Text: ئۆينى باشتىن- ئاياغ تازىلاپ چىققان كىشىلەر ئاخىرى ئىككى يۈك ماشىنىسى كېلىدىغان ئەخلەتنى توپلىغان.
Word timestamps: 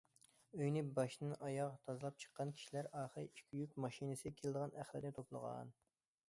ئۆينى 0.59 0.81
باشتىن- 0.99 1.35
ئاياغ 1.47 1.75
تازىلاپ 1.87 2.17
چىققان 2.23 2.53
كىشىلەر 2.55 2.89
ئاخىرى 3.03 3.27
ئىككى 3.27 3.61
يۈك 3.61 3.77
ماشىنىسى 3.87 4.33
كېلىدىغان 4.41 4.75
ئەخلەتنى 4.81 5.15
توپلىغان. 5.21 5.73